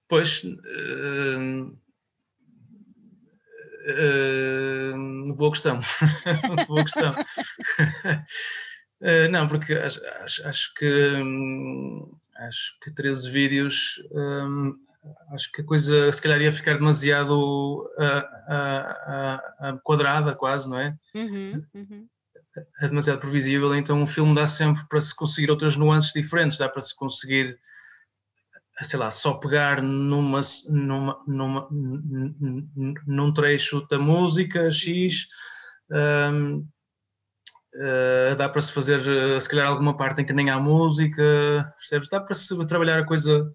[0.08, 0.42] Pois.
[0.42, 1.76] Uh,
[3.92, 5.80] uh, boa questão.
[6.66, 7.14] boa questão.
[9.02, 10.86] uh, não, porque acho, acho, acho que.
[10.86, 14.02] Um, acho que 13 vídeos.
[14.10, 14.88] Um,
[15.32, 20.78] acho que a coisa se calhar ia ficar demasiado uh, uh, uh, quadrada quase, não
[20.78, 20.96] é?
[21.14, 22.08] Uhum, uhum.
[22.80, 26.68] É demasiado previsível, então um filme dá sempre para se conseguir outras nuances diferentes, dá
[26.68, 27.58] para se conseguir
[28.82, 31.68] sei lá, só pegar numa, numa, numa,
[33.06, 35.26] num trecho da música X,
[35.90, 36.66] um,
[37.74, 39.02] uh, dá para se fazer,
[39.40, 42.08] se calhar, alguma parte em que nem há música, percebes?
[42.08, 43.52] Dá para se trabalhar a coisa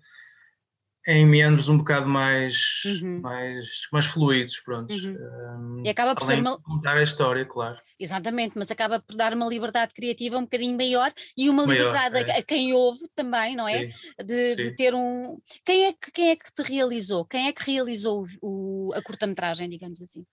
[1.05, 3.19] em meandros um bocado mais, uhum.
[3.21, 4.93] mais, mais fluidos, pronto.
[4.93, 5.17] Uhum.
[5.17, 6.59] Um, e acaba por ser uma...
[6.61, 7.77] contar a história, claro.
[7.99, 12.31] Exatamente, mas acaba por dar uma liberdade criativa um bocadinho maior e uma maior, liberdade
[12.31, 12.35] é.
[12.35, 13.89] a, a, quem ouve também, não é?
[13.89, 14.63] Sim, de, sim.
[14.63, 15.37] de, ter um...
[15.65, 17.25] Quem é, que, quem é que te realizou?
[17.25, 20.25] Quem é que realizou o, a curta-metragem, digamos assim?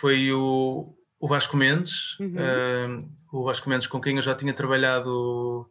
[0.00, 2.36] Foi o, o Vasco Mendes, uhum.
[2.36, 5.66] uh, o Vasco Mendes com quem eu já tinha trabalhado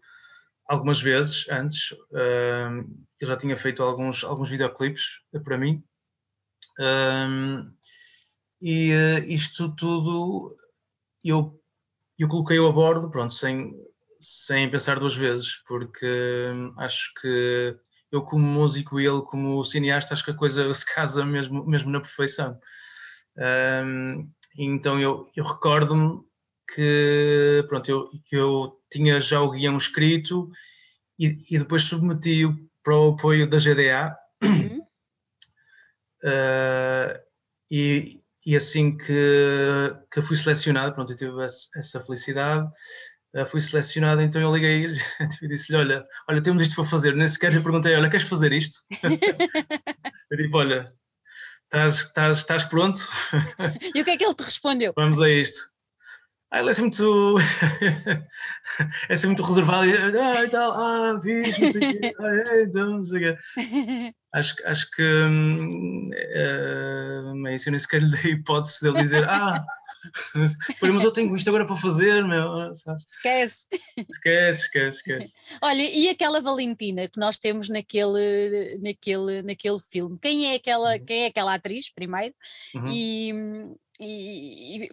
[0.74, 1.92] algumas vezes antes.
[2.12, 2.84] Uh,
[3.20, 5.04] eu já tinha feito alguns, alguns videoclipes
[5.44, 5.84] para mim.
[6.80, 7.72] Um,
[8.62, 10.58] e uh, isto tudo
[11.24, 11.60] eu,
[12.18, 13.74] eu coloquei-o a bordo, pronto, sem,
[14.20, 16.06] sem pensar duas vezes, porque
[16.54, 17.78] hum, acho que
[18.12, 21.92] eu como músico e ele como cineasta, acho que a coisa se casa mesmo, mesmo
[21.92, 22.60] na perfeição.
[23.38, 26.22] Um, então eu, eu recordo-me
[26.74, 30.52] que, pronto, eu, que eu tinha já o guião escrito
[31.20, 34.16] e, e depois submeti-o para o apoio da GDA.
[34.44, 34.80] Uhum.
[36.24, 37.20] Uh,
[37.72, 42.70] e, e, assim que, que fui selecionado, pronto, eu tive essa felicidade,
[43.36, 44.94] uh, fui selecionado, então eu liguei
[45.42, 48.52] e disse-lhe, olha, olha, temos isto para fazer, nem sequer lhe perguntei, olha, queres fazer
[48.52, 48.80] isto?
[50.30, 50.94] eu tipo, olha,
[51.64, 53.00] estás, estás, estás pronto?
[53.96, 54.94] e o que é que ele te respondeu?
[54.98, 55.73] Vamos a isto.
[56.54, 57.36] Ah, ele é assim muito.
[59.10, 59.90] é assim muito reservado.
[59.90, 62.16] Ah, e tal, ah, fiz, não sei o quê.
[62.20, 63.40] Ah, é, então, não sei o quê.
[64.34, 65.04] Acho, acho que.
[65.04, 69.64] Hum, uh, isso eu nem sequer lhe dei hipótese dele dizer, ah.
[70.82, 72.74] mas eu tenho isto agora para fazer, meu.
[72.74, 73.04] Sabes?
[73.12, 73.68] Esquece.
[73.96, 75.34] Esquece, esquece, esquece.
[75.62, 80.18] Olha, e aquela Valentina que nós temos naquele, naquele, naquele filme?
[80.20, 81.06] Quem é aquela, uhum.
[81.06, 82.34] quem é aquela atriz, primeiro?
[82.74, 82.88] Uhum.
[82.90, 83.32] E,
[84.00, 84.90] e,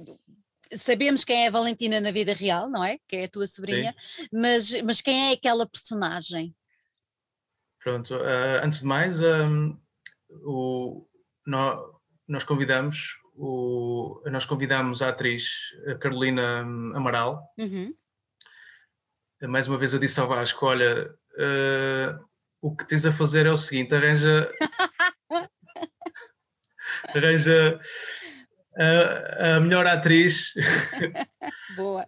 [0.72, 2.98] sabemos quem é a Valentina na vida real, não é?
[3.08, 3.94] Que é a tua sobrinha,
[4.32, 6.54] mas, mas quem é aquela personagem?
[7.78, 9.76] Pronto, uh, antes de mais, um,
[10.44, 11.06] o,
[11.46, 11.80] nós,
[12.28, 16.60] nós, convidamos o, nós convidamos a atriz a Carolina
[16.94, 17.42] Amaral.
[17.58, 17.94] Uhum.
[19.42, 22.30] Mais uma vez eu disse ao Vasco, olha, uh,
[22.60, 24.50] o que tens a fazer é o seguinte, arranja
[27.14, 27.80] arranja
[28.80, 30.54] a, a melhor atriz.
[31.76, 32.06] Boa.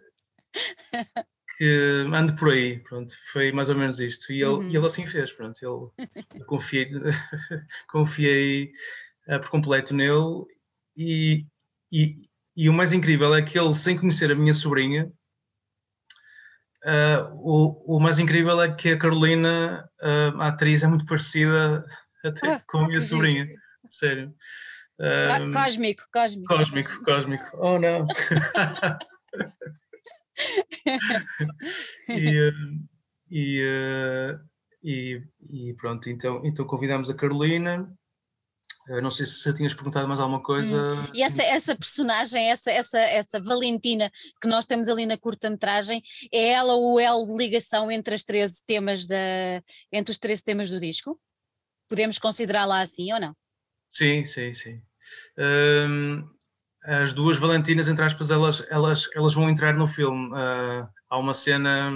[1.58, 4.32] que ande por aí, pronto, foi mais ou menos isto.
[4.32, 4.68] E ele, uhum.
[4.68, 5.92] ele assim fez, pronto,
[6.34, 6.90] ele confiei,
[7.88, 8.72] confiei
[9.28, 10.46] uh, por completo nele
[10.96, 11.46] e,
[11.90, 15.12] e, e, o mais incrível é que ele, sem conhecer a minha sobrinha,
[16.84, 21.84] uh, o, o mais incrível é que a Carolina, uh, a atriz, é muito parecida
[22.24, 23.48] até ah, com a minha sobrinha,
[23.88, 24.34] sério.
[25.00, 26.54] Um, cósmico, cósmico.
[26.54, 27.44] Cósmico, cósmico.
[27.54, 28.06] Oh, não.
[32.08, 32.52] e,
[33.30, 33.60] e,
[34.82, 37.92] e, e, pronto, então, então convidamos a Carolina.
[39.02, 40.94] não sei se tinhas perguntado mais alguma coisa.
[40.94, 41.06] Hum.
[41.14, 46.02] E essa, essa personagem, essa, essa, essa Valentina que nós temos ali na curta-metragem,
[46.32, 49.16] é ela o elo de ligação entre, as 13 temas da,
[49.92, 51.18] entre os 13 temas do disco?
[51.88, 53.36] Podemos considerá-la assim ou não?
[53.92, 54.82] Sim, sim, sim.
[56.84, 60.28] As duas Valentinas, entre aspas, elas, elas, elas vão entrar no filme.
[60.32, 61.90] Uh, há uma cena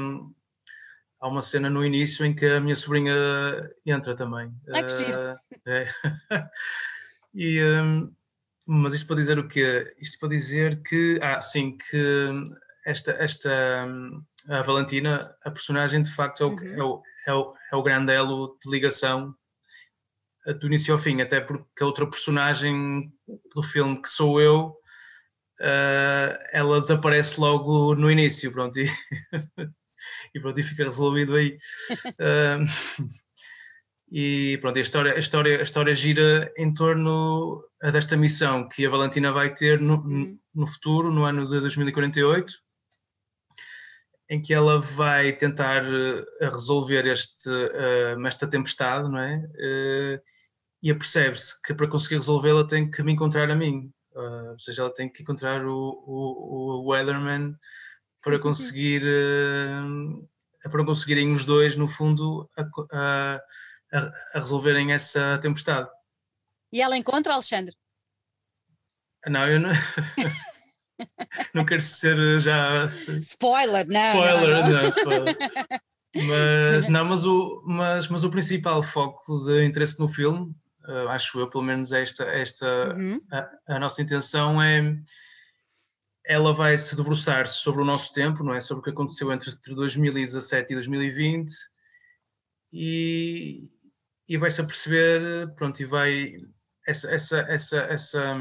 [1.21, 3.15] há uma cena no início em que a minha sobrinha
[3.85, 4.53] entra também.
[4.73, 5.89] Ah, que uh, é.
[7.35, 8.15] e, um,
[8.67, 9.95] mas isto para dizer o quê?
[9.99, 12.31] Isto para dizer que, ah, sim, que
[12.85, 13.89] esta, esta
[14.49, 16.75] a Valentina, a personagem de facto é o, uhum.
[16.75, 19.35] é o, é o, é o grande elo de ligação
[20.55, 23.13] do início ao fim, até porque a outra personagem
[23.55, 24.77] do filme, que sou eu,
[25.61, 28.87] uh, ela desaparece logo no início, pronto, e,
[30.35, 31.59] e pronto, e fica resolvido aí.
[32.21, 32.65] Uh,
[34.11, 38.91] e pronto, a história, a, história, a história gira em torno desta missão que a
[38.91, 40.39] Valentina vai ter no, uhum.
[40.55, 42.53] no futuro, no ano de 2048,
[44.29, 49.37] em que ela vai tentar uh, resolver este, uh, esta tempestade, não é?
[49.37, 50.23] Uh,
[50.83, 53.93] e apercebe-se que para conseguir resolvê-la tem que me encontrar a mim.
[54.15, 57.55] Ou seja, ela tem que encontrar o, o, o Weatherman
[58.23, 59.03] para conseguir
[60.71, 62.63] para conseguirem os dois, no fundo, a,
[62.93, 63.41] a,
[63.93, 65.89] a, resolverem essa tempestade.
[66.73, 67.75] E ela encontra Alexandre?
[69.27, 69.71] Não, eu não.
[71.55, 72.87] não quero ser já.
[73.21, 74.15] Spoiler, não.
[74.15, 74.83] Spoiler, não, não.
[74.83, 75.37] não spoiler.
[76.15, 80.55] Mas, não, mas, o, mas, mas o principal foco de interesse no filme,
[80.89, 83.21] uh, acho eu, pelo menos esta, esta uhum.
[83.31, 84.97] a, a, nossa intenção é
[86.29, 88.59] ela vai se debruçar sobre o nosso tempo, não é?
[88.59, 91.53] Sobre o que aconteceu entre 2017 e 2020
[92.73, 93.71] e,
[94.29, 96.33] e vai-se aperceber, pronto, e vai
[96.87, 98.37] essa, essa, essa, essa,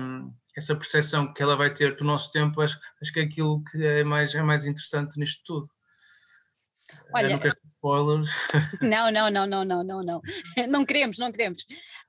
[0.55, 3.83] essa percepção que ela vai ter do nosso tempo, acho, acho que é aquilo que
[3.83, 5.69] é mais, é mais interessante nisto tudo.
[7.13, 8.29] Olha, não quero spoilers.
[8.81, 10.21] Não, não, não, não, não, não, não.
[10.69, 11.63] Não queremos, não queremos.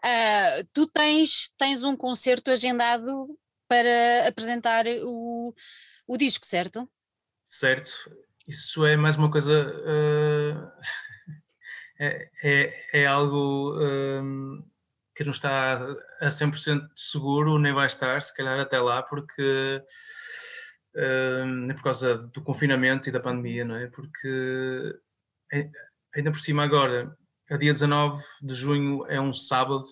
[0.05, 3.27] Uh, tu tens, tens um concerto agendado
[3.69, 5.55] para apresentar o,
[6.07, 6.89] o disco, certo?
[7.47, 7.91] Certo.
[8.47, 9.67] Isso é mais uma coisa.
[9.67, 10.71] Uh,
[12.01, 14.63] é, é, é, algo um,
[15.17, 15.75] que não está
[16.21, 19.83] a 100% seguro, nem vai estar, se calhar até lá, porque.
[20.95, 23.87] Um, é por causa do confinamento e da pandemia, não é?
[23.89, 24.99] Porque
[26.15, 27.15] ainda por cima agora,
[27.51, 29.85] a dia 19 de junho é um sábado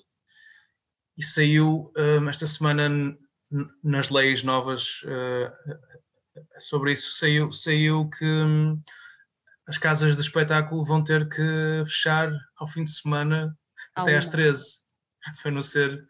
[1.15, 3.15] e saiu um, esta semana
[3.83, 8.83] nas leis novas uh, sobre isso saiu, saiu que um,
[9.67, 13.55] as casas de espetáculo vão ter que fechar ao fim de semana
[13.95, 14.84] até às 13
[15.43, 16.07] para não ser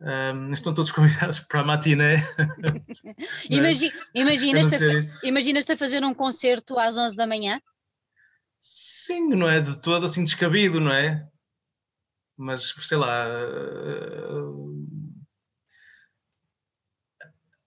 [0.00, 2.26] um, estão todos convidados para a matiné.
[3.48, 7.60] Imagina, imaginas-te, a, imaginas a fazer um concerto às 11 da manhã?
[8.60, 11.26] Sim, não é de todo assim descabido, não é?
[12.36, 13.26] Mas sei lá.
[13.28, 15.01] Uh,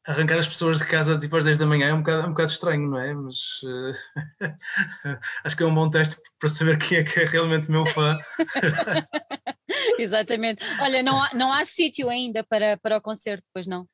[0.08, 2.30] arrancar as pessoas de casa tipo às 10 da manhã é um bocado, é um
[2.30, 3.14] bocado estranho, não é?
[3.14, 3.94] Mas uh,
[5.44, 8.18] acho que é um bom teste para saber quem é que é realmente meu fã.
[9.98, 10.64] Exatamente.
[10.80, 13.88] Olha, não há, não há sítio ainda para, para o concerto, pois não?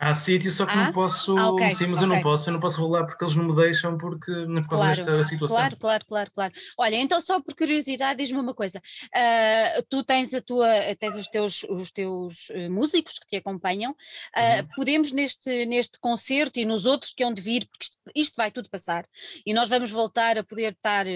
[0.00, 0.84] Há sítio, só que ah?
[0.84, 1.36] não posso.
[1.36, 2.04] Ah, okay, sim, mas okay.
[2.04, 4.84] eu não posso, eu não posso revelar porque eles não me deixam, porque por causa
[4.84, 5.56] claro, desta situação.
[5.56, 6.52] Claro, claro, claro, claro.
[6.78, 8.78] Olha, então só por curiosidade, diz-me uma coisa.
[8.78, 10.68] Uh, tu tens a tua,
[11.00, 13.90] tens os teus, os teus uh, músicos que te acompanham.
[13.90, 14.68] Uh, uhum.
[14.76, 18.52] Podemos neste, neste concerto e nos outros que hão de vir, porque isto, isto, vai
[18.52, 19.04] tudo passar,
[19.44, 21.06] e nós vamos voltar a poder estar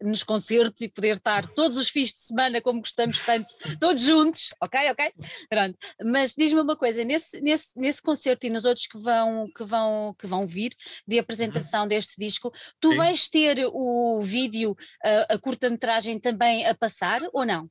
[0.00, 4.48] nos concertos e poder estar todos os fins de semana, como gostamos tanto, todos juntos,
[4.62, 4.90] ok?
[4.90, 5.12] Ok?
[5.50, 5.78] Pronto.
[6.02, 9.64] Mas diz-me uma coisa, nesse, nesse, nesse concerto concerto e nos outros que vão, que
[9.64, 10.70] vão, que vão vir
[11.06, 11.88] de apresentação uhum.
[11.88, 12.96] deste disco, tu Sim.
[12.96, 17.68] vais ter o vídeo, a, a curta-metragem também a passar ou não?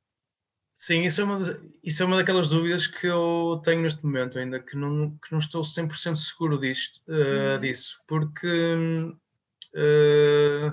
[0.75, 1.39] Sim, isso é, uma,
[1.83, 5.39] isso é uma daquelas dúvidas que eu tenho neste momento ainda, que não, que não
[5.39, 7.61] estou 100% seguro disto, uh, uhum.
[7.61, 8.75] disso, porque,
[9.75, 10.71] uh,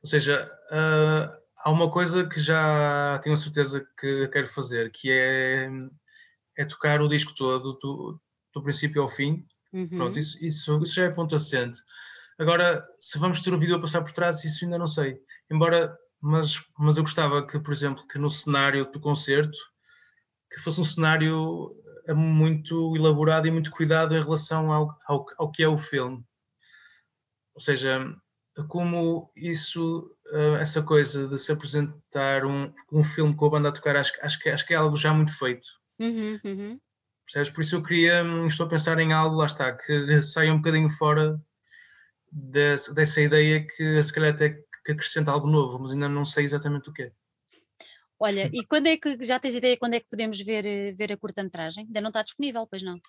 [0.00, 5.10] ou seja, uh, há uma coisa que já tenho a certeza que quero fazer, que
[5.10, 5.68] é,
[6.56, 8.20] é tocar o disco todo do,
[8.56, 9.46] do princípio ao fim.
[9.72, 9.88] Uhum.
[9.88, 11.80] Pronto, isso, isso, isso já é ponto assente.
[12.38, 15.18] Agora, se vamos ter o vídeo a passar por trás, isso ainda não sei.
[15.50, 19.56] Embora, mas, mas eu gostava que, por exemplo, que no cenário do concerto,
[20.50, 21.74] que fosse um cenário
[22.06, 26.24] eh, muito elaborado e muito cuidado em relação ao, ao, ao que é o filme.
[27.54, 28.14] Ou seja,
[28.68, 33.72] como isso, eh, essa coisa de se apresentar um, um filme com a banda a
[33.72, 35.66] tocar, acho, acho, que, acho que é algo já muito feito.
[35.98, 36.80] Uhum, uhum.
[37.26, 37.50] Percebes?
[37.50, 40.58] Por isso eu queria, hum, estou a pensar em algo, lá está, que saia um
[40.58, 41.40] bocadinho fora
[42.30, 44.50] desse, dessa ideia que se calhar até
[44.84, 47.12] que acrescenta algo novo, mas ainda não sei exatamente o que é.
[48.18, 51.16] Olha, e quando é que, já tens ideia quando é que podemos ver, ver a
[51.16, 51.84] curta-metragem?
[51.86, 53.00] Ainda não está disponível, pois não?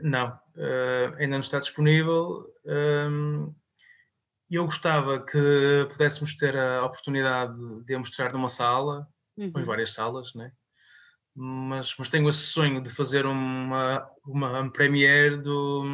[0.00, 2.46] Não, uh, ainda não está disponível.
[2.64, 3.54] Um,
[4.48, 9.50] eu gostava que pudéssemos ter a oportunidade de a mostrar numa sala, uhum.
[9.52, 9.64] ou em uhum.
[9.64, 10.52] várias salas, né?
[11.36, 15.84] Mas, mas tenho esse sonho de fazer uma, uma premiere do,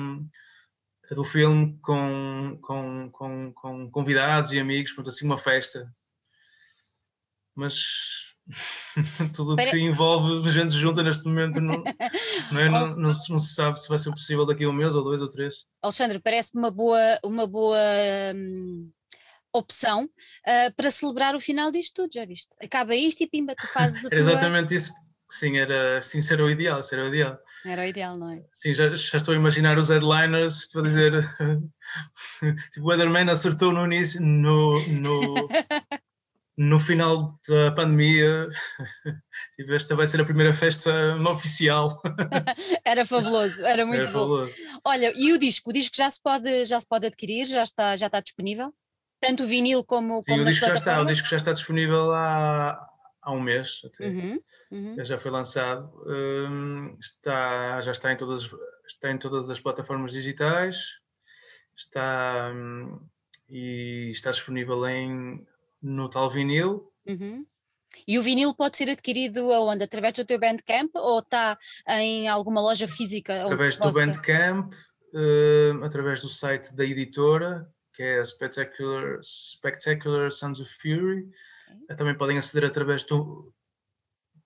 [1.11, 5.93] do filme com, com, com, com convidados e amigos, portanto, assim uma festa.
[7.57, 7.75] Mas
[9.35, 11.83] tudo o que envolve gente junta neste momento não,
[12.53, 14.73] não, é, não, não, se, não, se sabe se vai ser possível daqui a um
[14.73, 15.67] mês ou dois ou três.
[15.83, 17.79] Alexandre, parece-me uma boa, uma boa
[18.37, 18.93] hum,
[19.53, 22.57] opção uh, para celebrar o final disto tudo, já viste?
[22.63, 24.19] Acaba isto e pimba, tu fazes o tua...
[24.19, 24.93] Exatamente isso,
[25.33, 27.39] Sim, era, sim, era o ideal, era o ideal.
[27.65, 28.45] Era o ideal, não é?
[28.53, 31.13] Sim, já, já estou a imaginar os headliners, estou a dizer,
[32.71, 35.49] tipo, o Weatherman acertou no início, no, no,
[36.59, 38.47] no final da pandemia,
[39.57, 41.99] tipo, esta vai ser a primeira festa oficial.
[42.85, 44.19] era fabuloso, era muito era bom.
[44.19, 44.53] Fabuloso.
[44.85, 45.71] Olha, e o disco?
[45.71, 48.71] O disco já se pode, já se pode adquirir, já está, já está disponível?
[49.19, 52.13] Tanto o vinil como, Sim, como o disco Já está, o disco já está disponível
[52.13, 52.92] há,
[53.23, 54.09] há um mês até.
[54.09, 55.05] Uhum, uhum.
[55.05, 55.91] Já foi lançado.
[56.07, 58.51] Um, está, já está em, todas,
[58.87, 61.01] está em todas as plataformas digitais.
[61.77, 63.01] Está, um,
[63.49, 65.47] e está disponível em
[65.81, 66.93] no tal vinil.
[67.07, 67.47] Uhum.
[68.07, 69.85] E o vinil pode ser adquirido aonde?
[69.85, 71.59] Através do teu Bandcamp ou está
[71.89, 73.45] em alguma loja física?
[73.45, 80.61] Através do Bandcamp, uh, através do site da editora, que é a Spectacular, Spectacular Sons
[80.61, 81.29] of Fury.
[81.97, 83.53] Também podem aceder através do,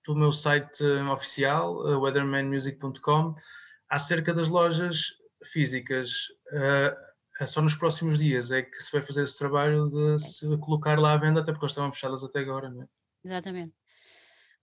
[0.05, 3.35] do meu site oficial, uh, weathermanmusic.com,
[3.89, 6.11] acerca das lojas físicas.
[6.51, 6.95] Uh,
[7.39, 10.99] é só nos próximos dias é que se vai fazer esse trabalho de se colocar
[10.99, 12.87] lá à venda, até porque elas estavam fechadas até agora, não é?
[13.23, 13.73] Exatamente.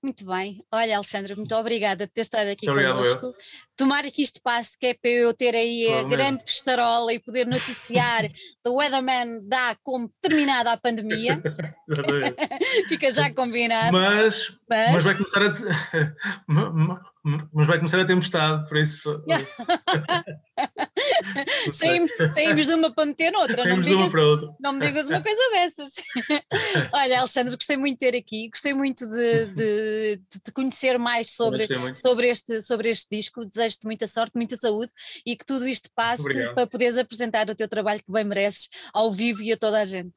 [0.05, 0.63] Muito bem.
[0.71, 3.35] Olha, Alexandre, muito obrigada por ter estado aqui muito connosco.
[3.75, 7.47] Tomara que isto passe, que é para eu ter aí a grande festarola e poder
[7.47, 8.29] noticiar
[8.63, 11.43] The Weatherman dá como terminada a pandemia.
[12.87, 13.93] Fica já combinado.
[13.93, 14.93] Mas, mas...
[14.93, 15.49] mas vai começar a
[17.25, 19.25] mas vai começar a tempestade, por isso.
[21.73, 23.63] saímos, saímos de uma para meter noutra.
[23.63, 24.55] Saímos não me digas, de uma para outra.
[24.61, 25.95] Não me digas uma coisa dessas.
[26.93, 31.31] Olha, Alexandre, gostei muito de ter aqui, gostei muito de, de, de te conhecer mais
[31.31, 33.47] sobre, sobre, este, sobre este disco.
[33.47, 34.93] Desejo-te muita sorte, muita saúde
[35.25, 36.55] e que tudo isto passe Obrigado.
[36.55, 39.87] para poderes apresentar o teu trabalho que bem mereces ao vivo e a toda a
[39.87, 40.13] gente.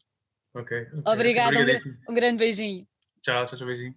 [0.53, 0.77] Ok.
[0.77, 1.01] okay.
[1.05, 2.85] Obrigada, um, um grande beijinho.
[3.21, 3.95] Tchau, tchau, tchau, beijinho.